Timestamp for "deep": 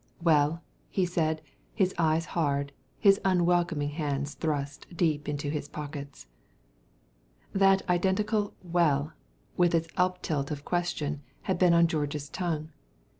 4.97-5.29